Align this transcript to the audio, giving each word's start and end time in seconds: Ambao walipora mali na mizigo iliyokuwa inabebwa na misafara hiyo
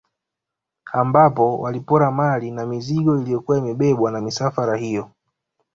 Ambao 0.93 1.59
walipora 1.59 2.11
mali 2.11 2.51
na 2.51 2.65
mizigo 2.65 3.17
iliyokuwa 3.21 3.57
inabebwa 3.57 4.11
na 4.11 4.21
misafara 4.21 4.77
hiyo 4.77 5.11